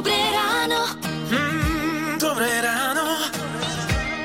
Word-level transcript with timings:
Dobré 0.00 0.16
ráno. 0.32 0.96
Mm, 1.28 2.16
dobré 2.16 2.64
ráno. 2.64 3.20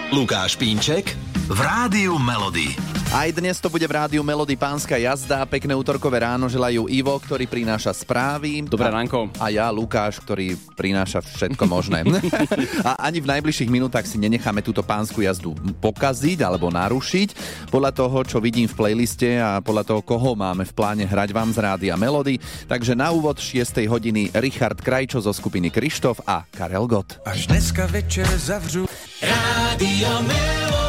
Lukáš 0.08 0.56
Pínček 0.56 1.12
v 1.52 1.60
Rádiu 1.60 2.16
Melody. 2.16 2.95
Aj 3.16 3.32
dnes 3.32 3.64
to 3.64 3.72
bude 3.72 3.88
v 3.88 3.96
rádiu 3.96 4.20
Melody 4.28 4.60
Pánska 4.60 5.00
jazda. 5.00 5.48
Pekné 5.48 5.72
útorkové 5.72 6.28
ráno 6.28 6.52
želajú 6.52 6.92
Ivo, 6.92 7.16
ktorý 7.16 7.48
prináša 7.48 7.96
správy. 7.96 8.68
Dobré 8.68 8.92
a, 8.92 9.00
ránko. 9.00 9.32
A 9.40 9.48
ja, 9.56 9.72
Lukáš, 9.72 10.20
ktorý 10.20 10.60
prináša 10.76 11.24
všetko 11.24 11.64
možné. 11.64 12.04
a 12.92 13.00
ani 13.00 13.24
v 13.24 13.32
najbližších 13.32 13.72
minútach 13.72 14.04
si 14.04 14.20
nenecháme 14.20 14.60
túto 14.60 14.84
pánsku 14.84 15.24
jazdu 15.24 15.56
pokaziť 15.80 16.44
alebo 16.44 16.68
narušiť. 16.68 17.30
Podľa 17.72 17.96
toho, 17.96 18.20
čo 18.28 18.44
vidím 18.44 18.68
v 18.68 18.76
playliste 18.76 19.40
a 19.40 19.64
podľa 19.64 19.96
toho, 19.96 20.04
koho 20.04 20.36
máme 20.36 20.68
v 20.68 20.76
pláne 20.76 21.08
hrať 21.08 21.32
vám 21.32 21.56
z 21.56 21.64
rádia 21.64 21.96
Melody. 21.96 22.36
Takže 22.68 23.00
na 23.00 23.16
úvod 23.16 23.40
6. 23.40 23.80
hodiny 23.88 24.36
Richard 24.36 24.84
Krajčo 24.84 25.24
zo 25.24 25.32
skupiny 25.32 25.72
Krištof 25.72 26.20
a 26.28 26.44
Karel 26.52 26.84
Gott. 26.84 27.24
Až 27.24 27.48
dneska 27.48 27.88
večer 27.88 28.28
zavřu 28.28 28.84
Rádio 29.24 30.12
Melody. 30.28 30.85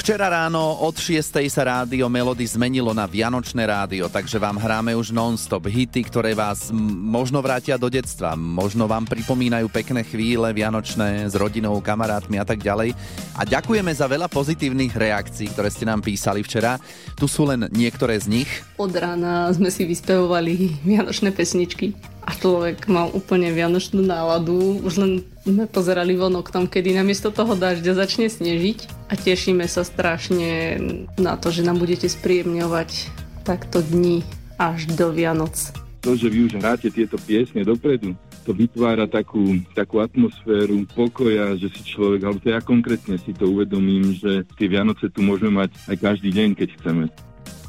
Včera 0.00 0.32
ráno 0.32 0.80
od 0.80 0.96
6. 0.96 1.28
sa 1.52 1.60
rádio 1.60 2.08
Melody 2.08 2.48
zmenilo 2.48 2.96
na 2.96 3.04
Vianočné 3.04 3.68
rádio, 3.68 4.08
takže 4.08 4.40
vám 4.40 4.56
hráme 4.56 4.96
už 4.96 5.12
non-stop 5.12 5.68
hity, 5.68 6.08
ktoré 6.08 6.32
vás 6.32 6.72
možno 6.72 7.44
vrátia 7.44 7.76
do 7.76 7.92
detstva, 7.92 8.32
možno 8.32 8.88
vám 8.88 9.04
pripomínajú 9.04 9.68
pekné 9.68 10.00
chvíle 10.00 10.56
vianočné 10.56 11.28
s 11.28 11.36
rodinou, 11.36 11.76
kamarátmi 11.84 12.40
a 12.40 12.48
tak 12.48 12.64
ďalej. 12.64 12.96
A 13.36 13.44
ďakujeme 13.44 13.92
za 13.92 14.08
veľa 14.08 14.32
pozitívnych 14.32 14.96
reakcií, 14.96 15.52
ktoré 15.52 15.68
ste 15.68 15.84
nám 15.84 16.00
písali 16.00 16.40
včera. 16.40 16.80
Tu 17.20 17.28
sú 17.28 17.44
len 17.44 17.68
niektoré 17.68 18.16
z 18.16 18.40
nich. 18.40 18.48
Od 18.80 18.96
rána 18.96 19.52
sme 19.52 19.68
si 19.68 19.84
vyspevovali 19.84 20.80
vianočné 20.80 21.28
pesničky 21.28 21.92
a 22.24 22.32
človek 22.32 22.88
mal 22.88 23.12
úplne 23.12 23.52
vianočnú 23.52 24.00
náladu. 24.00 24.80
Už 24.80 24.96
len 24.96 25.28
sme 25.44 25.64
pozerali 25.64 26.16
von 26.16 26.36
oknom, 26.36 26.68
kedy 26.68 26.92
namiesto 26.96 27.32
toho 27.32 27.56
dažďa 27.56 27.96
začne 27.96 28.28
snežiť 28.28 29.08
a 29.08 29.16
tešíme 29.16 29.64
sa 29.64 29.82
strašne 29.86 30.76
na 31.16 31.34
to, 31.40 31.48
že 31.48 31.64
nám 31.64 31.80
budete 31.80 32.08
spríjemňovať 32.08 33.08
takto 33.44 33.80
dni 33.80 34.20
až 34.60 34.84
do 34.92 35.08
Vianoc. 35.08 35.56
To, 36.04 36.16
že 36.16 36.28
vy 36.32 36.48
už 36.48 36.60
hráte 36.60 36.88
tieto 36.88 37.20
piesne 37.20 37.64
dopredu, 37.64 38.16
to 38.44 38.56
vytvára 38.56 39.04
takú, 39.04 39.60
takú 39.76 40.00
atmosféru 40.00 40.88
pokoja, 40.96 41.56
že 41.60 41.68
si 41.76 41.92
človek, 41.92 42.24
alebo 42.24 42.40
to 42.40 42.48
ja 42.52 42.60
konkrétne 42.64 43.20
si 43.20 43.36
to 43.36 43.52
uvedomím, 43.52 44.16
že 44.16 44.48
tie 44.56 44.68
Vianoce 44.68 45.12
tu 45.12 45.20
môžeme 45.20 45.60
mať 45.60 45.76
aj 45.92 45.96
každý 46.00 46.32
deň, 46.32 46.48
keď 46.56 46.68
chceme. 46.80 47.04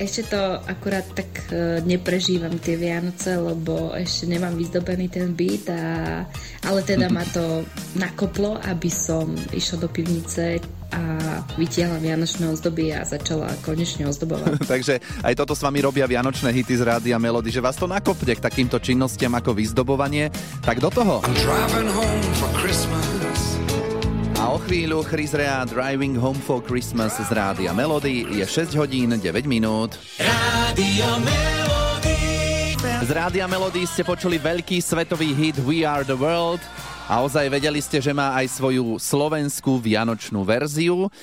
Ešte 0.02 0.34
to 0.34 0.42
akurát 0.66 1.06
tak 1.14 1.30
e, 1.54 1.78
neprežívam 1.86 2.58
tie 2.58 2.74
Vianoce, 2.74 3.38
lebo 3.38 3.94
ešte 3.94 4.26
nemám 4.26 4.58
vyzdobený 4.58 5.14
ten 5.14 5.38
byt, 5.38 5.70
a, 5.70 6.26
ale 6.66 6.82
teda 6.82 7.06
ma 7.14 7.22
to 7.30 7.62
nakoplo, 8.02 8.58
aby 8.66 8.90
som 8.90 9.30
išla 9.54 9.86
do 9.86 9.90
pivnice 9.94 10.58
a 10.92 11.40
vytiahla 11.56 12.04
vianočné 12.04 12.52
ozdoby 12.52 12.92
a 12.92 13.08
začala 13.08 13.48
konečne 13.64 14.12
ozdobovať. 14.12 14.60
Takže 14.74 15.00
aj 15.24 15.34
toto 15.40 15.56
s 15.56 15.64
vami 15.64 15.80
robia 15.80 16.04
vianočné 16.04 16.52
hity 16.52 16.76
z 16.76 16.84
Rádia 16.84 17.16
Melody, 17.16 17.48
že 17.48 17.64
vás 17.64 17.80
to 17.80 17.88
nakopne 17.88 18.36
k 18.36 18.44
takýmto 18.44 18.76
činnostiam 18.84 19.32
ako 19.32 19.56
vyzdobovanie. 19.56 20.28
Tak 20.60 20.84
do 20.84 20.92
toho. 20.92 21.24
I'm 21.24 21.32
A 24.42 24.50
o 24.50 24.58
chvíľu 24.58 25.06
Chris 25.06 25.38
Rea 25.38 25.62
Driving 25.70 26.18
Home 26.18 26.42
for 26.42 26.66
Christmas 26.66 27.14
z 27.14 27.30
Rádia 27.30 27.78
Melody 27.78 28.26
je 28.26 28.42
6 28.42 28.74
hodín 28.74 29.14
9 29.14 29.22
minút. 29.46 30.02
Rádio 30.18 31.22
Melody. 31.22 32.18
Z 33.06 33.10
Rádia 33.14 33.46
Melody 33.46 33.86
ste 33.86 34.02
počuli 34.02 34.42
veľký 34.42 34.82
svetový 34.82 35.38
hit 35.38 35.62
We 35.62 35.86
Are 35.86 36.02
the 36.02 36.18
World 36.18 36.58
a 37.06 37.22
ozaj 37.22 37.54
vedeli 37.54 37.86
ste, 37.86 38.02
že 38.02 38.18
má 38.18 38.34
aj 38.34 38.58
svoju 38.58 38.98
slovenskú 38.98 39.78
vianočnú 39.78 40.42
verziu. 40.42 41.14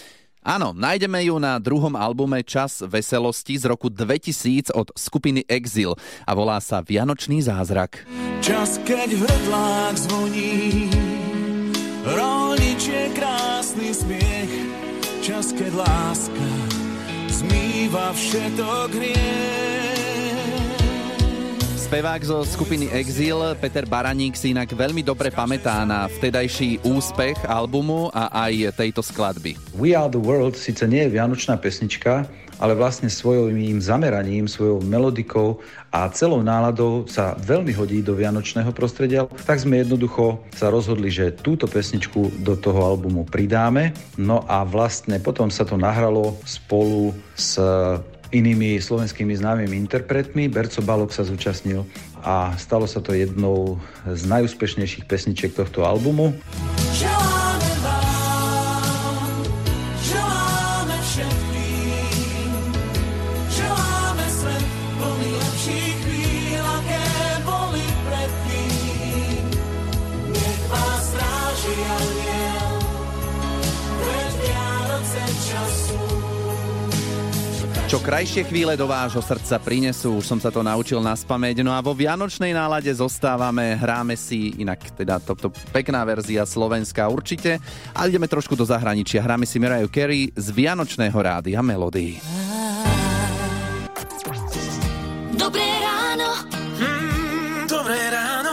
Áno, 0.47 0.71
nájdeme 0.71 1.19
ju 1.27 1.43
na 1.43 1.59
druhom 1.59 1.99
albume 1.99 2.47
Čas 2.47 2.87
veselosti 2.87 3.59
z 3.59 3.67
roku 3.67 3.91
2000 3.91 4.71
od 4.79 4.95
skupiny 4.95 5.43
Exil 5.51 5.99
a 6.23 6.31
volá 6.39 6.63
sa 6.63 6.87
Vianočný 6.87 7.43
zázrak. 7.43 8.07
Čas, 8.39 8.79
keď 8.87 9.11
hrdlák 9.11 9.95
zvoní, 10.07 10.87
rolničie 12.15 13.13
krásny 13.13 13.93
smiech, 13.93 14.53
čas, 15.21 15.53
keď 15.53 15.73
láska 15.77 16.49
zmýva 17.29 18.13
všetok 18.17 18.89
hriech. 18.97 19.88
Spevák 21.89 22.21
zo 22.21 22.45
skupiny 22.45 22.93
Exil, 22.93 23.41
Peter 23.65 23.89
Baraník 23.89 24.37
si 24.37 24.53
inak 24.53 24.77
veľmi 24.77 25.01
dobre 25.01 25.33
pamätá 25.33 25.89
na 25.89 26.05
vtedajší 26.05 26.85
úspech 26.85 27.49
albumu 27.49 28.13
a 28.13 28.29
aj 28.45 28.77
tejto 28.77 29.01
skladby. 29.01 29.57
We 29.73 29.97
Are 29.97 30.13
The 30.13 30.21
World 30.21 30.53
síce 30.61 30.85
nie 30.85 31.09
je 31.09 31.17
vianočná 31.17 31.57
pesnička, 31.57 32.29
ale 32.61 32.77
vlastne 32.77 33.09
svojím 33.09 33.81
zameraním, 33.81 34.45
svojou 34.45 34.85
melodikou 34.85 35.65
a 35.89 36.13
celou 36.13 36.45
náladou 36.45 37.09
sa 37.09 37.33
veľmi 37.41 37.73
hodí 37.73 38.05
do 38.05 38.13
vianočného 38.13 38.69
prostredia. 38.77 39.25
Tak 39.49 39.65
sme 39.65 39.81
jednoducho 39.81 40.45
sa 40.53 40.69
rozhodli, 40.69 41.09
že 41.09 41.33
túto 41.41 41.65
pesničku 41.65 42.45
do 42.45 42.53
toho 42.53 42.85
albumu 42.85 43.25
pridáme. 43.25 43.97
No 44.21 44.45
a 44.45 44.61
vlastne 44.61 45.17
potom 45.25 45.49
sa 45.49 45.65
to 45.65 45.81
nahralo 45.81 46.37
spolu 46.45 47.17
s 47.33 47.57
inými 48.35 48.77
slovenskými 48.83 49.33
známymi 49.37 49.77
interpretmi. 49.77 50.53
Berco 50.53 50.85
Balok 50.85 51.15
sa 51.15 51.25
zúčastnil 51.25 51.89
a 52.21 52.53
stalo 52.61 52.85
sa 52.85 53.01
to 53.01 53.17
jednou 53.17 53.81
z 54.05 54.23
najúspešnejších 54.29 55.09
pesničiek 55.09 55.55
tohto 55.55 55.87
albumu. 55.87 56.37
Želáme 56.99 57.38
Čo 77.89 78.05
krajšie 78.05 78.45
chvíle 78.45 78.77
do 78.77 78.85
vášho 78.85 79.25
srdca 79.25 79.57
prinesú, 79.57 80.21
už 80.21 80.29
som 80.29 80.37
sa 80.37 80.53
to 80.53 80.61
naučil 80.61 81.01
na 81.01 81.17
spameť. 81.17 81.65
No 81.65 81.73
a 81.73 81.81
vo 81.81 81.97
vianočnej 81.97 82.53
nálade 82.53 82.93
zostávame, 82.93 83.81
hráme 83.81 84.13
si, 84.13 84.53
inak 84.61 84.93
teda 84.93 85.17
toto 85.17 85.49
pekná 85.73 86.05
verzia 86.05 86.45
slovenská 86.45 87.09
určite, 87.09 87.57
ale 87.97 88.13
ideme 88.13 88.29
trošku 88.29 88.53
do 88.53 88.69
zahraničia. 88.69 89.25
Hráme 89.25 89.49
si 89.49 89.57
Mariah 89.57 89.89
Carey 89.89 90.29
z 90.37 90.47
Vianočného 90.53 91.17
rádia 91.17 91.65
Melody. 91.65 92.21
Dobré 95.33 95.69
ráno. 95.81 96.45
Mm, 96.77 97.73
dobré 97.73 98.01
ráno. 98.13 98.53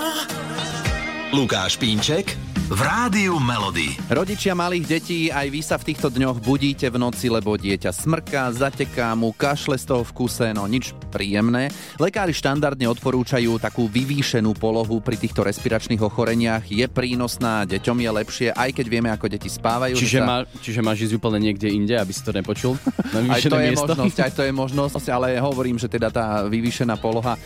Lukáš 1.36 1.76
Pínček 1.76 2.55
v 2.66 2.82
Rádiu 2.82 3.38
Melody. 3.38 3.94
Rodičia 4.10 4.58
malých 4.58 4.86
detí, 4.90 5.30
aj 5.30 5.54
vy 5.54 5.62
sa 5.62 5.78
v 5.78 5.94
týchto 5.94 6.10
dňoch 6.10 6.42
budíte 6.42 6.90
v 6.90 6.98
noci, 6.98 7.30
lebo 7.30 7.54
dieťa 7.54 7.94
smrká, 7.94 8.50
zateká 8.58 9.14
mu, 9.14 9.30
kašle 9.38 9.78
z 9.78 9.86
toho 9.86 10.02
v 10.02 10.12
kuse, 10.18 10.50
no 10.50 10.66
nič 10.66 10.98
príjemné. 11.14 11.70
Lekári 12.02 12.34
štandardne 12.34 12.90
odporúčajú 12.90 13.62
takú 13.62 13.86
vyvýšenú 13.86 14.58
polohu 14.58 14.98
pri 14.98 15.14
týchto 15.14 15.46
respiračných 15.46 16.02
ochoreniach. 16.02 16.66
Je 16.66 16.90
prínosná, 16.90 17.70
deťom 17.70 18.02
je 18.02 18.10
lepšie, 18.10 18.48
aj 18.50 18.70
keď 18.74 18.86
vieme, 18.90 19.14
ako 19.14 19.30
deti 19.30 19.46
spávajú. 19.46 19.94
Čiže, 20.02 20.10
že 20.10 20.22
sa- 20.22 20.26
má, 20.26 20.38
čiže 20.58 20.82
máš 20.82 21.06
ísť 21.06 21.22
úplne 21.22 21.38
niekde 21.46 21.70
inde, 21.70 21.94
aby 21.94 22.10
si 22.10 22.26
to 22.26 22.34
nepočul? 22.34 22.82
Aj 23.30 23.42
to 23.46 23.62
je 23.62 23.78
miesto? 23.78 23.94
možnosť, 23.94 24.18
aj 24.26 24.32
to 24.34 24.42
je 24.44 24.54
možnosť, 24.54 25.06
ale 25.14 25.38
hovorím, 25.38 25.78
že 25.78 25.86
teda 25.86 26.10
tá 26.10 26.26
vyvýšená 26.50 26.98
poloha 26.98 27.38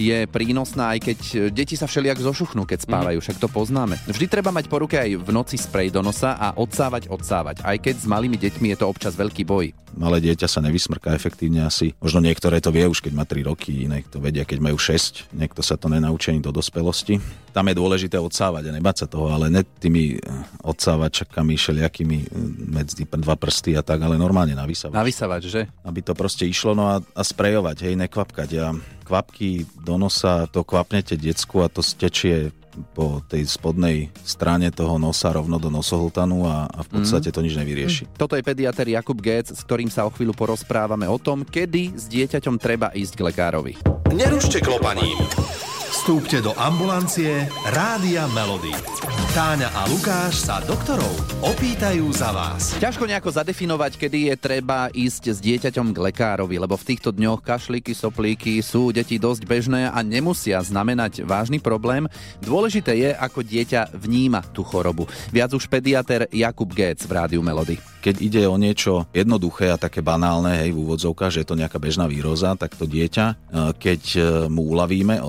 je 0.00 0.24
prínosná, 0.30 0.96
aj 0.96 1.12
keď 1.12 1.18
deti 1.52 1.76
sa 1.76 1.84
všelijak 1.84 2.22
zošuchnú, 2.22 2.64
keď 2.64 2.88
spávajú, 2.88 3.18
však 3.20 3.38
to 3.38 3.48
poznáme. 3.52 4.00
Vždy 4.08 4.26
treba 4.28 4.48
mať 4.48 4.72
po 4.72 4.80
ruke 4.80 4.96
aj 4.96 5.20
v 5.20 5.28
noci 5.30 5.60
sprej 5.60 5.92
do 5.92 6.00
nosa 6.00 6.34
a 6.38 6.56
odsávať, 6.56 7.12
odsávať. 7.12 7.60
Aj 7.60 7.76
keď 7.76 8.00
s 8.00 8.06
malými 8.08 8.40
deťmi 8.40 8.72
je 8.72 8.78
to 8.80 8.88
občas 8.88 9.12
veľký 9.18 9.44
boj. 9.44 9.76
Malé 9.92 10.24
dieťa 10.24 10.48
sa 10.48 10.64
nevysmrká 10.64 11.12
efektívne 11.12 11.68
asi. 11.68 11.92
Možno 12.00 12.24
niektoré 12.24 12.58
to 12.64 12.72
vie 12.72 12.88
už, 12.88 13.04
keď 13.04 13.12
má 13.12 13.24
3 13.28 13.44
roky, 13.44 13.84
iné 13.84 14.00
to 14.08 14.18
vedia, 14.18 14.48
keď 14.48 14.58
majú 14.64 14.80
6. 14.80 15.32
Niekto 15.36 15.60
sa 15.60 15.76
to 15.76 15.92
nenaučí 15.92 16.32
ani 16.32 16.40
do 16.40 16.48
dospelosti. 16.48 17.20
Tam 17.52 17.68
je 17.68 17.76
dôležité 17.76 18.16
odsávať 18.16 18.72
a 18.72 18.74
nebať 18.76 19.04
sa 19.04 19.06
toho, 19.06 19.28
ale 19.28 19.52
ne 19.52 19.62
tými 19.62 20.16
eh, 20.16 20.20
odsávačkami, 20.64 21.54
všelijakými 21.56 22.18
eh, 22.18 22.28
medzi 22.72 23.04
dva 23.04 23.36
prsty 23.36 23.76
a 23.76 23.82
tak, 23.84 24.00
ale 24.00 24.16
normálne. 24.16 24.56
Na 24.56 24.64
vysavač, 25.04 25.52
že? 25.52 25.68
Aby 25.84 26.00
to 26.00 26.16
proste 26.16 26.48
išlo, 26.48 26.72
no 26.72 26.88
a, 26.88 26.96
a 27.02 27.22
sprejovať, 27.22 27.76
hej, 27.84 27.94
nekvapkať. 28.00 28.50
A 28.64 28.72
kvapky 29.04 29.68
do 29.84 30.00
nosa, 30.00 30.48
to 30.48 30.64
kvapnete 30.64 31.20
decku 31.20 31.60
a 31.60 31.68
to 31.68 31.84
stečie 31.84 32.54
po 32.92 33.20
tej 33.28 33.44
spodnej 33.48 34.08
strane 34.24 34.72
toho 34.72 34.96
nosa 34.96 35.32
rovno 35.32 35.56
do 35.56 35.68
nosohltanu 35.68 36.44
a, 36.48 36.68
a 36.68 36.80
v 36.84 36.88
podstate 37.00 37.28
to 37.32 37.44
nič 37.44 37.56
nevyrieši. 37.56 38.04
Toto 38.16 38.36
je 38.36 38.44
pediater 38.44 38.88
Jakub 38.88 39.18
Gec, 39.20 39.52
s 39.52 39.60
ktorým 39.64 39.88
sa 39.88 40.04
o 40.04 40.10
chvíľu 40.12 40.36
porozprávame 40.36 41.08
o 41.08 41.16
tom, 41.16 41.44
kedy 41.44 41.96
s 41.96 42.08
dieťaťom 42.08 42.56
treba 42.60 42.92
ísť 42.92 43.12
k 43.16 43.24
lekárovi. 43.28 43.72
Nerušte 44.12 44.60
klopaním. 44.60 45.16
Vstúpte 46.02 46.42
do 46.42 46.50
ambulancie 46.58 47.46
Rádia 47.70 48.26
Melody. 48.34 48.74
Táňa 49.38 49.70
a 49.70 49.86
Lukáš 49.86 50.42
sa 50.42 50.58
doktorov 50.58 51.14
opýtajú 51.46 52.10
za 52.10 52.34
vás. 52.34 52.74
Ťažko 52.82 53.06
nejako 53.06 53.30
zadefinovať, 53.30 54.02
kedy 54.02 54.26
je 54.26 54.34
treba 54.34 54.90
ísť 54.90 55.30
s 55.30 55.38
dieťaťom 55.38 55.94
k 55.94 56.02
lekárovi, 56.10 56.58
lebo 56.58 56.74
v 56.74 56.90
týchto 56.90 57.14
dňoch 57.14 57.46
kašlíky, 57.46 57.94
soplíky 57.94 58.58
sú 58.66 58.90
u 58.90 58.92
detí 58.92 59.14
dosť 59.14 59.46
bežné 59.46 59.94
a 59.94 60.02
nemusia 60.02 60.58
znamenať 60.58 61.22
vážny 61.22 61.62
problém. 61.62 62.10
Dôležité 62.42 62.98
je, 62.98 63.14
ako 63.14 63.46
dieťa 63.46 63.94
vníma 63.94 64.42
tú 64.50 64.66
chorobu. 64.66 65.06
Viac 65.30 65.54
už 65.54 65.70
pediater 65.70 66.26
Jakub 66.34 66.74
Géc 66.74 66.98
v 67.06 67.14
Rádiu 67.14 67.46
Melody. 67.46 67.78
Keď 68.02 68.18
ide 68.18 68.42
o 68.50 68.58
niečo 68.58 69.06
jednoduché 69.14 69.70
a 69.70 69.78
také 69.78 70.02
banálne, 70.02 70.66
hej, 70.66 70.74
v 70.74 70.82
úvodzovkách, 70.82 71.30
že 71.30 71.46
je 71.46 71.48
to 71.54 71.60
nejaká 71.62 71.78
bežná 71.78 72.10
výroza, 72.10 72.58
tak 72.58 72.74
to 72.74 72.90
dieťa, 72.90 73.26
e, 73.30 73.34
keď 73.78 74.02
e, 74.18 74.20
mu 74.50 74.66
uľavíme, 74.74 75.22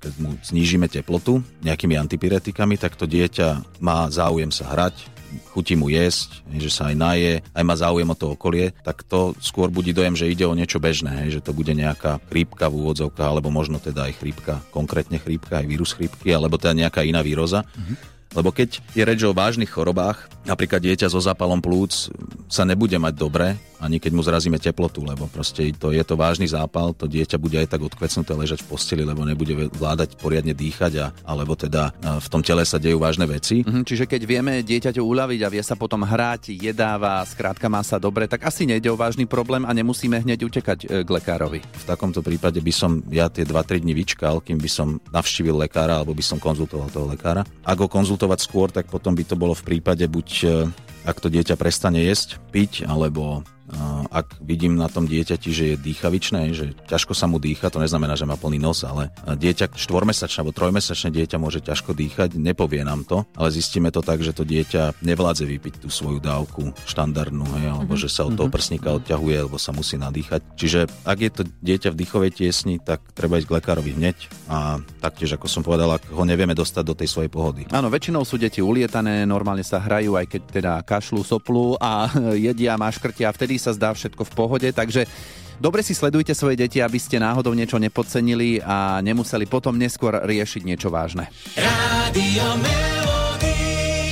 keď 0.00 0.12
mu 0.16 0.32
znížime 0.40 0.88
teplotu 0.88 1.44
nejakými 1.60 1.94
antipiretikami, 2.00 2.80
tak 2.80 2.96
to 2.96 3.04
dieťa 3.04 3.80
má 3.84 4.08
záujem 4.08 4.48
sa 4.48 4.72
hrať, 4.72 5.20
chutí 5.54 5.78
mu 5.78 5.86
jesť, 5.86 6.42
že 6.58 6.70
sa 6.72 6.90
aj 6.90 6.96
naje, 6.96 7.32
aj 7.54 7.64
má 7.64 7.74
záujem 7.78 8.08
o 8.08 8.16
to 8.18 8.34
okolie, 8.34 8.74
tak 8.82 9.06
to 9.06 9.36
skôr 9.38 9.70
budí 9.70 9.94
dojem, 9.94 10.18
že 10.18 10.30
ide 10.30 10.42
o 10.46 10.56
niečo 10.56 10.82
bežné, 10.82 11.22
hej, 11.24 11.38
že 11.38 11.44
to 11.44 11.54
bude 11.54 11.70
nejaká 11.70 12.18
chrípka 12.26 12.66
v 12.66 12.82
úvodzovkách, 12.82 13.28
alebo 13.30 13.52
možno 13.52 13.78
teda 13.78 14.10
aj 14.10 14.18
chrípka, 14.18 14.58
konkrétne 14.74 15.22
chrípka, 15.22 15.62
aj 15.62 15.66
vírus 15.70 15.94
chrípky, 15.94 16.34
alebo 16.34 16.58
teda 16.58 16.74
nejaká 16.74 17.06
iná 17.06 17.22
výroza. 17.22 17.62
Mm-hmm. 17.62 17.96
Lebo 18.30 18.54
keď 18.54 18.78
je 18.94 19.02
reč 19.02 19.20
o 19.26 19.34
vážnych 19.34 19.70
chorobách, 19.70 20.30
napríklad 20.46 20.78
dieťa 20.78 21.10
so 21.10 21.18
zápalom 21.18 21.58
plúc 21.58 22.14
sa 22.46 22.62
nebude 22.62 22.94
mať 22.94 23.14
dobre, 23.18 23.58
ani 23.80 23.96
keď 23.96 24.12
mu 24.12 24.22
zrazíme 24.22 24.60
teplotu, 24.60 25.02
lebo 25.02 25.26
proste 25.26 25.72
to 25.72 25.90
je 25.90 26.04
to 26.04 26.14
vážny 26.14 26.44
zápal, 26.44 26.92
to 26.92 27.08
dieťa 27.08 27.40
bude 27.40 27.56
aj 27.56 27.72
tak 27.72 27.80
odkvecnuté 27.80 28.36
ležať 28.36 28.60
v 28.62 28.68
posteli, 28.76 29.02
lebo 29.02 29.24
nebude 29.24 29.72
vládať 29.72 30.20
poriadne 30.20 30.52
dýchať, 30.52 30.92
a, 31.00 31.06
alebo 31.24 31.56
teda 31.56 31.96
v 32.20 32.28
tom 32.28 32.44
tele 32.44 32.62
sa 32.68 32.76
dejú 32.76 33.00
vážne 33.00 33.24
veci. 33.24 33.64
Mhm, 33.64 33.88
čiže 33.88 34.04
keď 34.04 34.22
vieme 34.28 34.60
dieťaťu 34.60 35.00
uľaviť 35.00 35.40
a 35.42 35.52
vie 35.52 35.62
sa 35.64 35.74
potom 35.74 36.04
hrať, 36.04 36.52
jedáva, 36.52 37.24
skrátka 37.24 37.72
má 37.72 37.80
sa 37.80 37.96
dobre, 37.96 38.28
tak 38.28 38.44
asi 38.44 38.68
nejde 38.68 38.92
o 38.92 39.00
vážny 39.00 39.24
problém 39.24 39.64
a 39.64 39.72
nemusíme 39.72 40.20
hneď 40.20 40.44
utekať 40.44 40.78
e, 40.84 40.86
k 41.02 41.08
lekárovi. 41.08 41.64
V 41.64 41.84
takomto 41.88 42.20
prípade 42.20 42.60
by 42.60 42.72
som 42.74 43.00
ja 43.08 43.32
tie 43.32 43.48
2-3 43.48 43.80
dní 43.80 43.96
vyčkal, 43.96 44.44
kým 44.44 44.60
by 44.60 44.70
som 44.70 45.00
navštívil 45.08 45.56
lekára 45.56 45.98
alebo 45.98 46.12
by 46.12 46.24
som 46.24 46.36
konzultoval 46.36 46.92
toho 46.92 47.08
lekára. 47.08 47.48
Ak 47.64 47.80
ho 47.80 47.88
konzultovať 47.88 48.38
skôr, 48.44 48.68
tak 48.68 48.92
potom 48.92 49.16
by 49.16 49.24
to 49.24 49.34
bolo 49.38 49.56
v 49.56 49.64
prípade 49.64 50.04
buď 50.04 50.28
e, 50.44 50.48
ak 51.04 51.16
to 51.16 51.32
dieťa 51.32 51.56
prestane 51.56 52.04
jesť, 52.04 52.36
piť 52.52 52.84
alebo 52.84 53.40
Uh, 53.78 53.99
ak 54.10 54.42
vidím 54.42 54.74
na 54.74 54.90
tom 54.90 55.06
dieťati, 55.06 55.48
že 55.54 55.64
je 55.72 55.76
dýchavičné, 55.78 56.50
že 56.50 56.74
ťažko 56.90 57.14
sa 57.14 57.30
mu 57.30 57.38
dýcha, 57.38 57.70
to 57.70 57.78
neznamená, 57.78 58.18
že 58.18 58.26
má 58.26 58.34
plný 58.34 58.58
nos, 58.58 58.82
ale 58.82 59.14
dieťa 59.24 59.78
štvormesačné 59.78 60.42
alebo 60.42 60.52
trojmesačné 60.52 61.14
dieťa 61.14 61.38
môže 61.38 61.62
ťažko 61.62 61.94
dýchať, 61.94 62.34
nepovie 62.34 62.82
nám 62.82 63.06
to, 63.06 63.22
ale 63.38 63.54
zistíme 63.54 63.94
to 63.94 64.02
tak, 64.02 64.20
že 64.20 64.34
to 64.34 64.42
dieťa 64.42 64.98
nevládze 65.00 65.46
vypiť 65.46 65.86
tú 65.86 65.88
svoju 65.88 66.18
dávku 66.18 66.74
štandardnú, 66.90 67.46
hej, 67.62 67.66
alebo 67.70 67.94
mm-hmm. 67.94 68.02
že 68.02 68.10
sa 68.10 68.26
od 68.26 68.34
toho 68.34 68.50
mhm. 68.50 68.54
prsníka 68.58 68.88
odťahuje, 68.98 69.36
alebo 69.38 69.56
sa 69.62 69.70
musí 69.70 69.94
nadýchať. 69.94 70.42
Čiže 70.58 70.90
ak 71.06 71.18
je 71.22 71.30
to 71.30 71.42
dieťa 71.62 71.88
v 71.94 71.98
dýchovej 72.02 72.30
tiesni, 72.34 72.82
tak 72.82 73.00
treba 73.14 73.38
ísť 73.38 73.46
k 73.46 73.56
lekárovi 73.62 73.94
hneď 73.94 74.16
a 74.50 74.82
taktiež, 74.98 75.38
ako 75.38 75.46
som 75.46 75.62
povedal, 75.62 75.94
ak 75.94 76.10
ho 76.10 76.24
nevieme 76.26 76.58
dostať 76.58 76.82
do 76.82 76.98
tej 76.98 77.08
svojej 77.08 77.30
pohody. 77.30 77.62
Áno, 77.70 77.86
väčšinou 77.86 78.26
sú 78.26 78.34
deti 78.34 78.58
ulietané, 78.58 79.22
normálne 79.22 79.62
sa 79.62 79.78
hrajú, 79.78 80.18
aj 80.18 80.26
keď 80.26 80.42
teda 80.50 80.72
kašľú, 80.82 81.22
soplú 81.22 81.78
a 81.78 82.10
jedia, 82.50 82.74
maškrtia, 82.74 83.30
vtedy 83.30 83.60
sa 83.60 83.70
zdá 83.70 83.92
všetko 84.00 84.22
v 84.24 84.32
pohode, 84.32 84.68
takže 84.72 85.04
Dobre 85.60 85.84
si 85.84 85.92
sledujte 85.92 86.32
svoje 86.32 86.56
deti, 86.56 86.80
aby 86.80 86.96
ste 86.96 87.20
náhodou 87.20 87.52
niečo 87.52 87.76
nepodcenili 87.76 88.64
a 88.64 89.04
nemuseli 89.04 89.44
potom 89.44 89.76
neskôr 89.76 90.16
riešiť 90.24 90.64
niečo 90.64 90.88
vážne. 90.88 91.28
Rádio 91.52 92.48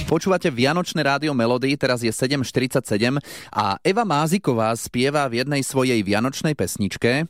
Počúvate 0.08 0.49
Vianočné 0.49 1.05
rádio 1.05 1.37
Melody, 1.37 1.76
teraz 1.76 2.00
je 2.00 2.08
7.47 2.08 3.20
a 3.52 3.76
Eva 3.85 4.05
Máziková 4.08 4.73
spieva 4.73 5.29
v 5.29 5.44
jednej 5.44 5.61
svojej 5.61 6.00
vianočnej 6.00 6.56
pesničke. 6.56 7.29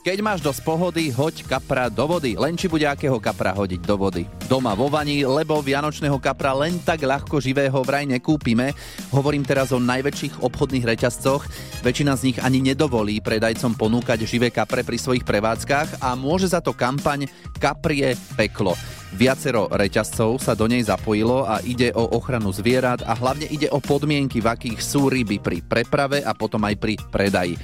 Keď 0.00 0.24
máš 0.24 0.40
dosť 0.40 0.64
pohody, 0.64 1.12
hoď 1.12 1.44
kapra 1.44 1.92
do 1.92 2.08
vody. 2.08 2.32
Len 2.32 2.56
či 2.56 2.72
bude 2.72 2.88
akého 2.88 3.20
kapra 3.20 3.52
hodiť 3.52 3.84
do 3.84 4.00
vody. 4.00 4.24
Doma 4.48 4.72
vo 4.72 4.88
vani, 4.88 5.28
lebo 5.28 5.60
vianočného 5.60 6.16
kapra 6.16 6.56
len 6.56 6.80
tak 6.80 7.04
ľahko 7.04 7.36
živého 7.36 7.76
vraj 7.84 8.08
nekúpime. 8.08 8.72
Hovorím 9.12 9.44
teraz 9.44 9.76
o 9.76 9.78
najväčších 9.78 10.40
obchodných 10.40 10.88
reťazcoch. 10.88 11.44
Väčšina 11.84 12.16
z 12.16 12.32
nich 12.32 12.38
ani 12.40 12.64
nedovolí 12.64 13.20
predajcom 13.20 13.76
ponúkať 13.76 14.24
živé 14.24 14.48
kapre 14.48 14.80
pri 14.88 14.96
svojich 14.96 15.28
prevádzkach 15.28 16.00
a 16.00 16.16
môže 16.16 16.48
za 16.48 16.64
to 16.64 16.72
kampaň 16.72 17.28
Kaprie 17.60 18.16
peklo. 18.40 18.99
Viacero 19.10 19.66
reťazcov 19.66 20.38
sa 20.38 20.54
do 20.54 20.70
nej 20.70 20.86
zapojilo 20.86 21.42
a 21.42 21.58
ide 21.66 21.90
o 21.98 22.14
ochranu 22.14 22.54
zvierat 22.54 23.02
a 23.02 23.18
hlavne 23.18 23.50
ide 23.50 23.66
o 23.74 23.82
podmienky, 23.82 24.38
v 24.38 24.46
akých 24.46 24.78
sú 24.78 25.10
ryby 25.10 25.42
pri 25.42 25.66
preprave 25.66 26.22
a 26.22 26.30
potom 26.30 26.62
aj 26.62 26.78
pri 26.78 26.94
predaji. 27.10 27.58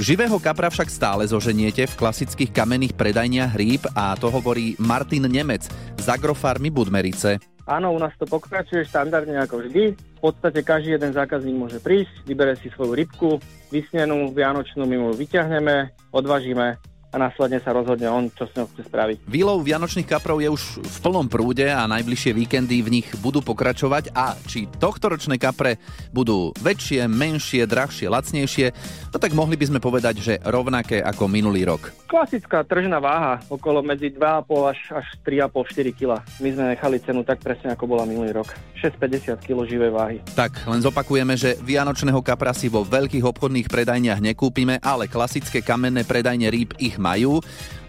Živého 0.00 0.40
kapra 0.40 0.72
však 0.72 0.88
stále 0.88 1.28
zoženiete 1.28 1.84
v 1.84 1.98
klasických 2.00 2.48
kamenných 2.48 2.96
predajniach 2.96 3.52
rýb 3.52 3.84
a 3.92 4.16
to 4.16 4.32
hovorí 4.32 4.72
Martin 4.80 5.28
Nemec 5.28 5.68
z 6.00 6.06
Agrofarmy 6.08 6.72
Budmerice. 6.72 7.44
Áno, 7.68 7.92
u 7.92 7.98
nás 8.00 8.16
to 8.16 8.24
pokračuje 8.24 8.88
štandardne 8.88 9.36
ako 9.42 9.68
vždy. 9.68 9.92
V 9.92 10.20
podstate 10.22 10.64
každý 10.64 10.96
jeden 10.96 11.12
zákazník 11.12 11.56
môže 11.60 11.76
prísť, 11.82 12.24
vybere 12.24 12.56
si 12.56 12.72
svoju 12.72 12.96
rybku, 12.96 13.36
vysnenú, 13.68 14.32
vianočnú, 14.32 14.88
my 14.88 14.96
mu 14.96 15.10
vyťahneme, 15.12 15.92
odvažíme 16.14 16.95
a 17.16 17.32
následne 17.32 17.56
sa 17.64 17.72
rozhodne 17.72 18.12
on, 18.12 18.28
čo 18.28 18.44
s 18.44 18.52
ňou 18.52 18.68
chce 18.76 18.84
spraviť. 18.92 19.24
Výlov 19.24 19.64
vianočných 19.64 20.04
kaprov 20.04 20.44
je 20.44 20.52
už 20.52 20.84
v 20.84 20.96
plnom 21.00 21.24
prúde 21.24 21.64
a 21.64 21.88
najbližšie 21.88 22.36
víkendy 22.36 22.84
v 22.84 23.00
nich 23.00 23.08
budú 23.24 23.40
pokračovať 23.40 24.12
a 24.12 24.36
či 24.44 24.68
tohtoročné 24.68 25.40
kapre 25.40 25.80
budú 26.12 26.52
väčšie, 26.60 27.08
menšie, 27.08 27.64
drahšie, 27.64 28.12
lacnejšie, 28.12 28.66
no 29.08 29.16
tak 29.16 29.32
mohli 29.32 29.56
by 29.56 29.64
sme 29.64 29.80
povedať, 29.80 30.20
že 30.20 30.34
rovnaké 30.44 31.00
ako 31.00 31.24
minulý 31.24 31.64
rok. 31.64 31.88
Klasická 32.04 32.60
tržná 32.68 33.00
váha, 33.00 33.40
okolo 33.48 33.80
medzi 33.80 34.12
2,5 34.12 34.72
až, 34.76 34.80
až 35.00 35.06
3,5-4 35.24 35.96
kg. 35.96 36.10
My 36.44 36.48
sme 36.52 36.64
nechali 36.76 37.00
cenu 37.00 37.24
tak 37.24 37.40
presne, 37.40 37.72
ako 37.72 37.88
bola 37.88 38.04
minulý 38.04 38.36
rok. 38.36 38.52
6,50 38.76 39.40
kg 39.40 39.64
živej 39.64 39.88
váhy. 39.88 40.16
Tak, 40.36 40.68
len 40.68 40.84
zopakujeme, 40.84 41.32
že 41.32 41.56
vianočného 41.64 42.20
kapra 42.20 42.52
si 42.52 42.68
vo 42.68 42.84
veľkých 42.84 43.24
obchodných 43.24 43.72
predajniach 43.72 44.20
nekúpime, 44.20 44.76
ale 44.84 45.08
klasické 45.08 45.64
kamenné 45.64 46.04
predajne 46.04 46.52
rýb 46.52 46.76
ich 46.76 47.00
majú. 47.06 47.38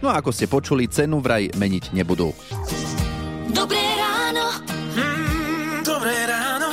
No 0.06 0.14
a 0.14 0.22
ako 0.22 0.30
ste 0.30 0.46
počuli, 0.46 0.86
cenu 0.86 1.18
vraj 1.18 1.50
meniť 1.58 1.98
nebudú. 1.98 2.30
Dobré 3.50 3.82
ráno. 3.98 4.62
Mm, 4.94 5.82
dobré 5.82 6.16
ráno. 6.30 6.70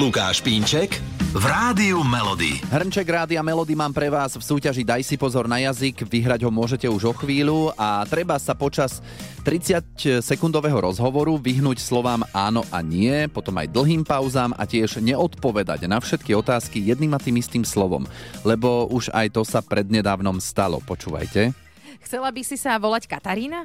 Lukáš 0.00 0.40
Pínček 0.40 1.11
v 1.32 1.44
Rádiu 1.48 2.04
Melody. 2.04 2.60
Hrnček 2.68 3.08
Rádia 3.08 3.40
Melody 3.40 3.72
mám 3.72 3.88
pre 3.88 4.12
vás 4.12 4.36
v 4.36 4.44
súťaži 4.44 4.84
Daj 4.84 5.00
si 5.00 5.16
pozor 5.16 5.48
na 5.48 5.56
jazyk. 5.64 6.04
Vyhrať 6.04 6.44
ho 6.44 6.52
môžete 6.52 6.84
už 6.84 7.08
o 7.08 7.14
chvíľu 7.16 7.72
a 7.72 8.04
treba 8.04 8.36
sa 8.36 8.52
počas 8.52 9.00
30-sekundového 9.40 10.76
rozhovoru 10.76 11.40
vyhnúť 11.40 11.80
slovám 11.80 12.28
áno 12.36 12.68
a 12.68 12.84
nie, 12.84 13.32
potom 13.32 13.56
aj 13.56 13.72
dlhým 13.72 14.04
pauzám 14.04 14.52
a 14.60 14.68
tiež 14.68 15.00
neodpovedať 15.00 15.88
na 15.88 16.04
všetky 16.04 16.36
otázky 16.36 16.84
jedným 16.84 17.16
a 17.16 17.22
tým 17.22 17.40
istým 17.40 17.64
slovom, 17.64 18.04
lebo 18.44 18.84
už 18.92 19.08
aj 19.16 19.32
to 19.32 19.40
sa 19.48 19.64
prednedávnom 19.64 20.36
stalo. 20.36 20.84
Počúvajte. 20.84 21.56
Chcela 22.04 22.28
by 22.28 22.42
si 22.44 22.60
sa 22.60 22.76
volať 22.76 23.08
Katarína? 23.08 23.64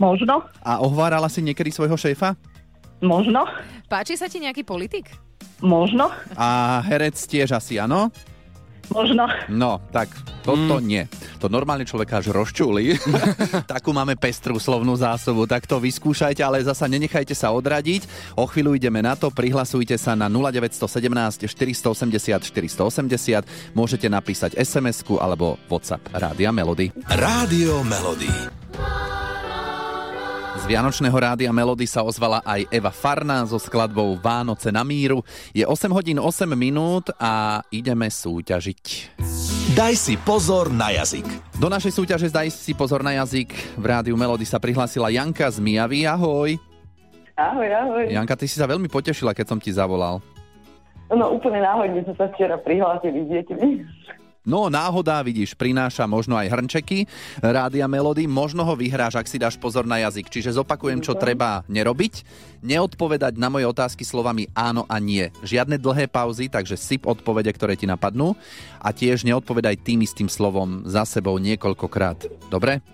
Možno. 0.00 0.48
A 0.64 0.80
ohvárala 0.80 1.28
si 1.28 1.44
niekedy 1.44 1.68
svojho 1.68 2.00
šéfa? 2.00 2.40
Možno. 3.04 3.44
Páči 3.84 4.16
sa 4.16 4.32
ti 4.32 4.40
nejaký 4.40 4.64
politik? 4.64 5.25
Možno. 5.64 6.12
A 6.36 6.80
herec 6.84 7.16
tiež 7.16 7.56
asi, 7.56 7.80
áno? 7.80 8.12
Možno. 8.92 9.26
No, 9.50 9.82
tak 9.90 10.14
toto 10.46 10.78
mm. 10.78 10.84
nie. 10.86 11.02
To 11.42 11.50
normálne 11.50 11.82
človeka 11.82 12.22
až 12.22 12.30
rozčúli. 12.30 12.94
Takú 13.74 13.90
máme 13.90 14.14
pestrú 14.14 14.62
slovnú 14.62 14.94
zásobu, 14.94 15.42
tak 15.50 15.66
to 15.66 15.82
vyskúšajte, 15.82 16.38
ale 16.38 16.62
zasa 16.62 16.86
nenechajte 16.86 17.34
sa 17.34 17.50
odradiť. 17.50 18.06
O 18.38 18.46
chvíľu 18.46 18.78
ideme 18.78 19.02
na 19.02 19.18
to, 19.18 19.34
prihlasujte 19.34 19.98
sa 19.98 20.14
na 20.14 20.30
0917 20.30 21.50
480 21.50 22.46
480, 22.46 23.74
môžete 23.74 24.06
napísať 24.06 24.54
SMS-ku 24.54 25.18
alebo 25.18 25.58
WhatsApp 25.66 26.06
Rádia 26.14 26.54
Melody. 26.54 26.94
Rádio 27.10 27.82
Melody. 27.82 28.30
Z 30.66 30.74
Vianočného 30.74 31.14
rádia 31.14 31.54
Melody 31.54 31.86
sa 31.86 32.02
ozvala 32.02 32.42
aj 32.42 32.66
Eva 32.74 32.90
Farna 32.90 33.46
so 33.46 33.54
skladbou 33.54 34.18
Vánoce 34.18 34.74
na 34.74 34.82
míru. 34.82 35.22
Je 35.54 35.62
8 35.62 35.86
hodín 35.94 36.18
8 36.18 36.42
minút 36.58 37.06
a 37.22 37.62
ideme 37.70 38.10
súťažiť. 38.10 39.14
Daj 39.78 39.94
si 39.94 40.18
pozor 40.18 40.74
na 40.74 40.90
jazyk. 40.90 41.22
Do 41.62 41.70
našej 41.70 41.94
súťaže 41.94 42.34
Daj 42.34 42.50
si 42.50 42.74
pozor 42.74 43.06
na 43.06 43.14
jazyk 43.14 43.54
v 43.78 43.84
rádiu 43.86 44.18
Melody 44.18 44.42
sa 44.42 44.58
prihlásila 44.58 45.06
Janka 45.14 45.46
z 45.54 45.62
Mijavy. 45.62 46.02
Ahoj. 46.02 46.58
Ahoj, 47.38 47.70
ahoj. 47.70 48.04
Janka, 48.10 48.34
ty 48.34 48.50
si 48.50 48.58
sa 48.58 48.66
veľmi 48.66 48.90
potešila, 48.90 49.38
keď 49.38 49.46
som 49.46 49.62
ti 49.62 49.70
zavolal. 49.70 50.18
No 51.14 51.30
úplne 51.30 51.62
náhodne 51.62 52.02
sme 52.02 52.14
sa 52.18 52.26
včera 52.34 52.58
prihlásili 52.58 53.22
s 53.22 53.28
deťmi. 53.30 53.70
No 54.46 54.70
náhoda, 54.70 55.18
vidíš, 55.26 55.58
prináša 55.58 56.06
možno 56.06 56.38
aj 56.38 56.54
hrnčeky 56.54 57.10
Rádia 57.42 57.90
Melody, 57.90 58.30
možno 58.30 58.62
ho 58.62 58.78
vyhráš, 58.78 59.18
ak 59.18 59.26
si 59.26 59.42
dáš 59.42 59.58
pozor 59.58 59.90
na 59.90 59.98
jazyk. 59.98 60.30
Čiže 60.30 60.62
zopakujem, 60.62 61.02
čo 61.02 61.18
treba 61.18 61.66
nerobiť. 61.66 62.22
Neodpovedať 62.62 63.34
na 63.42 63.50
moje 63.50 63.66
otázky 63.66 64.06
slovami 64.06 64.46
áno 64.54 64.86
a 64.86 65.02
nie. 65.02 65.34
Žiadne 65.42 65.82
dlhé 65.82 66.06
pauzy, 66.06 66.46
takže 66.46 66.78
syp 66.78 67.10
odpovede, 67.10 67.50
ktoré 67.50 67.74
ti 67.74 67.90
napadnú. 67.90 68.38
A 68.78 68.94
tiež 68.94 69.26
neodpovedaj 69.26 69.82
tým 69.82 70.06
istým 70.06 70.30
slovom 70.30 70.86
za 70.86 71.02
sebou 71.02 71.42
niekoľkokrát. 71.42 72.46
Dobre? 72.46 72.86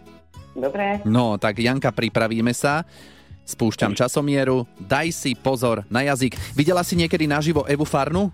Dobre. 0.57 1.05
No, 1.05 1.37
tak 1.37 1.61
Janka, 1.61 1.93
pripravíme 1.93 2.57
sa. 2.57 2.89
Spúšťam 3.45 3.93
časomieru. 3.93 4.65
Daj 4.81 5.13
si 5.13 5.37
pozor 5.37 5.85
na 5.93 6.01
jazyk. 6.01 6.33
Videla 6.57 6.81
si 6.81 6.97
niekedy 6.97 7.29
naživo 7.29 7.69
Evu 7.69 7.85
Farnu? 7.85 8.33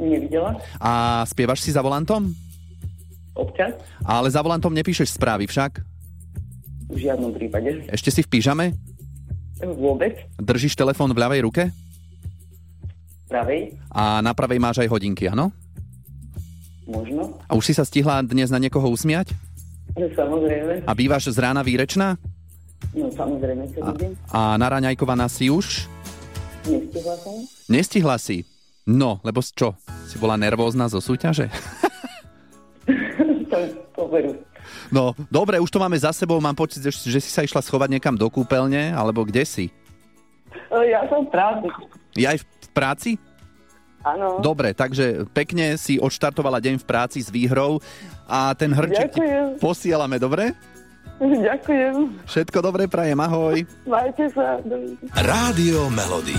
Nevidela. 0.00 0.56
A 0.80 1.22
spievaš 1.28 1.60
si 1.60 1.70
za 1.70 1.84
volantom? 1.84 2.32
Občas. 3.36 3.76
Ale 4.02 4.32
za 4.32 4.40
volantom 4.40 4.72
nepíšeš 4.72 5.14
správy 5.14 5.44
však? 5.46 5.84
V 6.90 6.96
žiadnom 6.98 7.30
prípade. 7.30 7.86
Ešte 7.92 8.10
si 8.10 8.20
v 8.24 8.28
pyžame? 8.32 8.74
Vôbec. 9.60 10.26
Držíš 10.40 10.74
telefón 10.74 11.12
v 11.12 11.20
ľavej 11.20 11.40
ruke? 11.44 11.62
Pravej. 13.30 13.78
A 13.94 14.18
na 14.24 14.34
pravej 14.34 14.58
máš 14.58 14.82
aj 14.82 14.90
hodinky, 14.90 15.30
áno? 15.30 15.54
Možno. 16.90 17.38
A 17.46 17.54
už 17.54 17.70
si 17.70 17.74
sa 17.76 17.86
stihla 17.86 18.24
dnes 18.26 18.50
na 18.50 18.58
niekoho 18.58 18.90
usmiať? 18.90 19.30
No, 19.94 20.10
samozrejme. 20.10 20.82
A 20.82 20.92
bývaš 20.96 21.30
z 21.30 21.38
rána 21.38 21.62
výrečná? 21.62 22.18
No 22.90 23.06
samozrejme, 23.14 23.70
čo 23.70 23.84
budem. 23.86 24.18
A 24.34 24.58
naraňajkovaná 24.58 25.30
si 25.30 25.46
už? 25.46 25.86
Nestihla 26.66 27.14
som. 27.22 27.36
Nestihla 27.70 28.16
si? 28.18 28.42
No, 28.90 29.22
lebo 29.22 29.38
čo? 29.38 29.78
Si 30.04 30.18
bola 30.18 30.34
nervózna 30.34 30.90
zo 30.90 30.98
súťaže? 30.98 31.46
to, 33.50 33.56
to 33.94 34.02
veru. 34.10 34.34
No, 34.90 35.14
dobre, 35.30 35.62
už 35.62 35.70
to 35.70 35.78
máme 35.78 35.94
za 35.94 36.10
sebou. 36.10 36.42
Mám 36.42 36.58
pocit, 36.58 36.82
že, 36.82 36.90
že 36.90 37.22
si 37.22 37.30
sa 37.30 37.46
išla 37.46 37.62
schovať 37.62 37.86
niekam 37.86 38.18
do 38.18 38.26
kúpeľne, 38.26 38.90
alebo 38.90 39.22
kde 39.22 39.46
si? 39.46 39.66
E, 40.70 40.78
Ja 40.90 41.06
som 41.06 41.26
v 41.26 41.30
práci. 41.30 41.66
Je 42.18 42.26
aj 42.26 42.38
v 42.42 42.46
v 42.70 42.72
práci? 42.72 43.10
Áno. 44.06 44.38
Dobre, 44.38 44.72
takže 44.72 45.26
pekne 45.34 45.74
si 45.74 45.98
odštartovala 45.98 46.62
deň 46.62 46.80
v 46.80 46.86
práci 46.86 47.18
s 47.20 47.28
výhrou 47.28 47.82
a 48.24 48.54
ten 48.54 48.70
hrček 48.72 49.12
ti 49.12 49.20
Ďakujem. 49.20 49.46
posielame, 49.58 50.16
dobre? 50.16 50.54
Ďakujem. 51.20 52.24
Všetko 52.24 52.58
dobre, 52.62 52.88
prajem, 52.88 53.18
ahoj. 53.18 53.58
Majte 53.84 54.30
sa. 54.32 54.56
Rádio 55.18 55.90
Melody. 55.92 56.38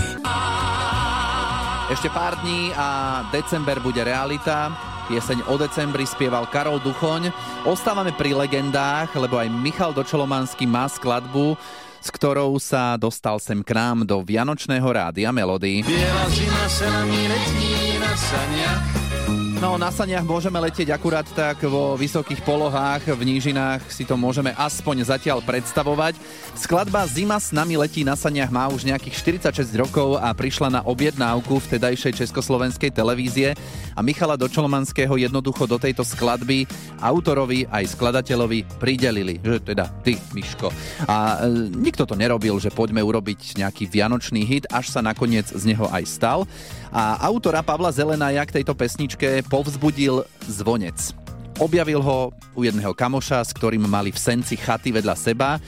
Ešte 1.92 2.08
pár 2.08 2.40
dní 2.40 2.72
a 2.72 3.20
december 3.28 3.76
bude 3.76 4.00
realita. 4.00 4.72
Pieseň 5.12 5.44
o 5.52 5.60
decembri 5.60 6.08
spieval 6.08 6.48
Karol 6.48 6.80
Duchoň. 6.80 7.28
Ostávame 7.68 8.16
pri 8.16 8.32
legendách, 8.32 9.12
lebo 9.12 9.36
aj 9.36 9.52
Michal 9.52 9.92
Dočolomanský 9.92 10.64
má 10.64 10.88
skladbu, 10.88 11.52
s 12.00 12.08
ktorou 12.08 12.56
sa 12.56 12.96
dostal 12.96 13.36
sem 13.44 13.60
k 13.60 13.76
nám 13.76 14.08
do 14.08 14.24
Vianočného 14.24 14.88
rádia 14.88 15.28
Melody. 15.36 15.84
Biela 15.84 16.32
zima 16.32 16.64
sa 16.64 16.88
nami 16.88 17.28
letí 17.28 18.00
na 18.00 18.12
saniach. 18.16 19.51
No, 19.62 19.78
na 19.78 19.94
saniach 19.94 20.26
môžeme 20.26 20.58
letieť 20.58 20.90
akurát 20.90 21.22
tak 21.22 21.62
vo 21.70 21.94
vysokých 21.94 22.42
polohách, 22.42 23.14
v 23.14 23.22
nížinách 23.22 23.94
si 23.94 24.02
to 24.02 24.18
môžeme 24.18 24.50
aspoň 24.58 25.06
zatiaľ 25.06 25.38
predstavovať. 25.38 26.18
Skladba 26.58 27.06
Zima 27.06 27.38
s 27.38 27.54
nami 27.54 27.78
letí 27.78 28.02
na 28.02 28.18
saniach 28.18 28.50
má 28.50 28.66
už 28.66 28.82
nejakých 28.82 29.38
46 29.54 29.70
rokov 29.78 30.18
a 30.18 30.34
prišla 30.34 30.66
na 30.66 30.80
objednávku 30.82 31.62
vtedajšej 31.62 32.26
československej 32.26 32.90
televízie 32.90 33.54
a 33.94 34.02
Michala 34.02 34.34
Dočolomanského 34.34 35.14
jednoducho 35.14 35.70
do 35.70 35.78
tejto 35.78 36.02
skladby 36.02 36.66
autorovi 36.98 37.62
aj 37.70 37.94
skladateľovi 37.94 38.82
pridelili, 38.82 39.38
že 39.46 39.62
teda 39.62 39.86
ty, 40.02 40.18
Miško. 40.34 40.74
A 41.06 41.38
e, 41.46 41.70
nikto 41.70 42.02
to 42.02 42.18
nerobil, 42.18 42.58
že 42.58 42.74
poďme 42.74 42.98
urobiť 42.98 43.62
nejaký 43.62 43.86
vianočný 43.86 44.42
hit, 44.42 44.66
až 44.74 44.90
sa 44.90 45.06
nakoniec 45.06 45.46
z 45.46 45.62
neho 45.70 45.86
aj 45.86 46.02
stal. 46.02 46.50
A 46.92 47.16
autora 47.24 47.64
Pavla 47.64 47.88
Zelenaja 47.88 48.44
k 48.44 48.60
tejto 48.60 48.76
pesničke 48.76 49.40
povzbudil 49.52 50.24
zvonec. 50.48 50.96
Objavil 51.60 52.00
ho 52.00 52.32
u 52.56 52.64
jedného 52.64 52.96
kamoša, 52.96 53.44
s 53.44 53.52
ktorým 53.52 53.84
mali 53.84 54.08
v 54.08 54.16
senci 54.16 54.56
chaty 54.56 54.96
vedľa 54.96 55.12
seba. 55.12 55.60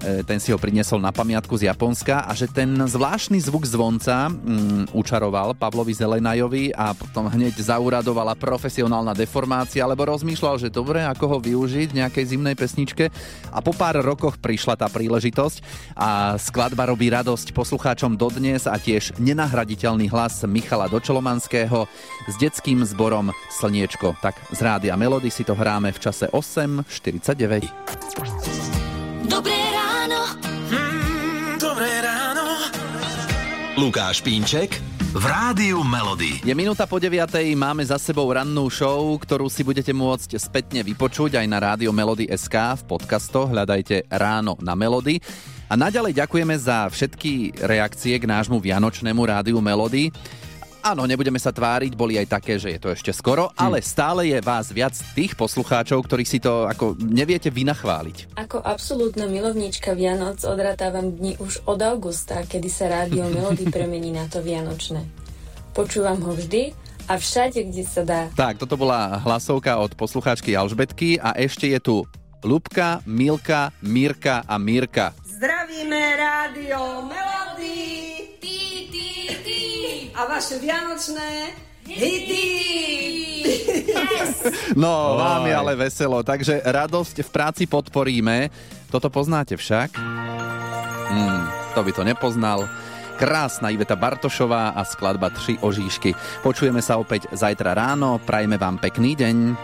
E, 0.00 0.24
Ten 0.24 0.40
si 0.40 0.48
ho 0.48 0.56
priniesol 0.56 0.96
na 0.96 1.12
pamiatku 1.12 1.52
z 1.60 1.68
Japonska 1.68 2.24
a 2.24 2.32
že 2.32 2.48
ten 2.48 2.72
zvláštny 2.72 3.36
zvuk 3.36 3.68
zvonca 3.68 4.32
mm, 4.32 4.96
učaroval 4.96 5.52
Pavlovi 5.52 5.92
Zelenajovi 5.92 6.72
a 6.72 6.96
potom 6.96 7.28
hneď 7.28 7.60
zauradovala 7.60 8.32
profesionálna 8.32 9.12
deformácia, 9.12 9.84
lebo 9.84 10.08
rozmýšľal, 10.08 10.56
že 10.56 10.72
dobre, 10.72 11.04
ako 11.04 11.36
ho 11.36 11.38
využiť 11.44 11.92
v 11.92 11.98
nejakej 12.00 12.24
zimnej 12.32 12.56
pesničke 12.56 13.12
a 13.52 13.60
po 13.60 13.76
pár 13.76 14.00
rokoch 14.00 14.40
prišla 14.40 14.80
tá 14.80 14.88
príležitosť 14.88 15.60
a 15.92 16.40
skladba 16.40 16.88
robí 16.88 17.12
radosť 17.12 17.52
poslucháčom 17.52 18.16
dodnes 18.16 18.64
a 18.64 18.80
tiež 18.80 19.20
nenahraditeľný 19.20 20.08
hlas 20.08 20.48
Michala 20.48 20.88
Dočolomanského 20.88 21.84
s 22.24 22.34
detským 22.40 22.88
zborom 22.88 23.36
Slniečko. 23.52 24.16
Tak 24.24 24.48
z 24.48 24.64
Rádia 24.64 24.96
Melody 24.96 25.28
si 25.28 25.44
to 25.44 25.52
hráme 25.52 25.92
v 25.92 26.00
čase 26.00 26.24
8.49. 26.32 28.39
Lukáš 33.80 34.20
Pínček 34.20 34.76
v 35.16 35.24
Rádiu 35.24 35.80
Melody. 35.80 36.44
Je 36.44 36.52
minúta 36.52 36.84
po 36.84 37.00
9. 37.00 37.16
máme 37.56 37.80
za 37.80 37.96
sebou 37.96 38.28
rannú 38.28 38.68
show, 38.68 39.16
ktorú 39.16 39.48
si 39.48 39.64
budete 39.64 39.96
môcť 39.96 40.36
spätne 40.36 40.84
vypočuť 40.84 41.40
aj 41.40 41.46
na 41.48 41.56
rádio 41.56 41.88
Melody 41.88 42.28
SK 42.28 42.76
v 42.76 42.82
podcastoch. 42.84 43.48
Hľadajte 43.48 44.04
Ráno 44.12 44.60
na 44.60 44.76
Melody. 44.76 45.16
A 45.72 45.80
naďalej 45.80 46.12
ďakujeme 46.12 46.60
za 46.60 46.92
všetky 46.92 47.56
reakcie 47.64 48.20
k 48.20 48.28
nášmu 48.28 48.60
vianočnému 48.60 49.24
rádiu 49.24 49.64
Melody. 49.64 50.12
Áno, 50.80 51.04
nebudeme 51.04 51.36
sa 51.36 51.52
tváriť, 51.52 51.92
boli 51.92 52.16
aj 52.16 52.40
také, 52.40 52.56
že 52.56 52.72
je 52.72 52.80
to 52.80 52.88
ešte 52.88 53.12
skoro, 53.12 53.52
ale 53.52 53.84
stále 53.84 54.32
je 54.32 54.40
vás 54.40 54.72
viac 54.72 54.96
tých 55.12 55.36
poslucháčov, 55.36 56.00
ktorí 56.00 56.24
si 56.24 56.40
to 56.40 56.64
ako 56.64 56.96
neviete 56.96 57.52
vynachváliť. 57.52 58.32
Ako 58.40 58.64
absolútna 58.64 59.28
milovníčka 59.28 59.92
Vianoc 59.92 60.40
odratávam 60.40 61.12
dni 61.12 61.36
už 61.36 61.68
od 61.68 61.84
augusta, 61.84 62.48
kedy 62.48 62.68
sa 62.72 62.88
rádio 62.88 63.28
Melody 63.34 63.68
premení 63.68 64.08
na 64.08 64.24
to 64.24 64.40
Vianočné. 64.40 65.04
Počúvam 65.76 66.24
ho 66.24 66.32
vždy 66.32 66.72
a 67.12 67.20
všade, 67.20 67.60
kde 67.68 67.84
sa 67.84 68.00
dá. 68.00 68.32
Tak, 68.32 68.56
toto 68.56 68.80
bola 68.80 69.20
hlasovka 69.20 69.76
od 69.76 69.92
poslucháčky 69.92 70.56
Alžbetky 70.56 71.20
a 71.20 71.36
ešte 71.36 71.68
je 71.68 71.80
tu 71.84 71.96
Lubka, 72.40 73.04
Milka, 73.04 73.68
Mirka 73.84 74.48
a 74.48 74.56
Mirka. 74.56 75.12
Zdravíme 75.28 76.16
rádio 76.16 77.04
Melody 77.04 77.39
vaše 80.30 80.62
vianočné 80.62 81.58
hity. 81.90 82.46
No, 84.78 85.18
vám 85.18 85.50
je 85.50 85.54
ale 85.54 85.74
veselo, 85.74 86.22
takže 86.22 86.62
radosť 86.62 87.26
v 87.26 87.30
práci 87.34 87.66
podporíme. 87.66 88.46
Toto 88.94 89.10
poznáte 89.10 89.58
však? 89.58 89.98
Hmm, 91.10 91.42
to 91.74 91.80
by 91.82 91.90
to 91.90 92.02
nepoznal. 92.06 92.70
Krásna 93.18 93.68
Iveta 93.68 93.98
Bartošová 93.98 94.72
a 94.72 94.80
skladba 94.86 95.28
Tři 95.28 95.60
ožíšky. 95.60 96.14
Počujeme 96.40 96.80
sa 96.80 96.96
opäť 96.96 97.28
zajtra 97.34 97.76
ráno, 97.76 98.16
prajme 98.22 98.56
vám 98.56 98.80
pekný 98.80 99.12
deň. 99.18 99.58